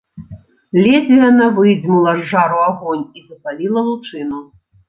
[0.83, 4.43] Ледзьве яна выдзьмула з жару агонь і запаліла лучыну.